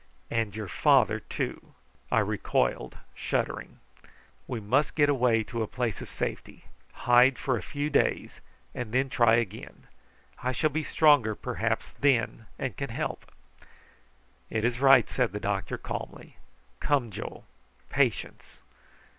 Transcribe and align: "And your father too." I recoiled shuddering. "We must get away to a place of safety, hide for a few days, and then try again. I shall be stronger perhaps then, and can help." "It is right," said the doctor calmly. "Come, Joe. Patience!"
"And 0.31 0.55
your 0.55 0.67
father 0.67 1.19
too." 1.19 1.75
I 2.11 2.21
recoiled 2.21 2.97
shuddering. 3.13 3.77
"We 4.47 4.59
must 4.59 4.95
get 4.95 5.09
away 5.09 5.43
to 5.43 5.61
a 5.61 5.67
place 5.67 6.01
of 6.01 6.09
safety, 6.09 6.65
hide 7.05 7.37
for 7.37 7.55
a 7.55 7.61
few 7.61 7.91
days, 7.91 8.41
and 8.73 8.93
then 8.93 9.09
try 9.09 9.35
again. 9.35 9.83
I 10.41 10.53
shall 10.53 10.71
be 10.71 10.81
stronger 10.83 11.35
perhaps 11.35 11.91
then, 11.99 12.47
and 12.57 12.75
can 12.75 12.89
help." 12.89 13.31
"It 14.49 14.65
is 14.65 14.79
right," 14.79 15.07
said 15.07 15.33
the 15.33 15.39
doctor 15.39 15.77
calmly. 15.77 16.37
"Come, 16.79 17.11
Joe. 17.11 17.43
Patience!" 17.91 18.57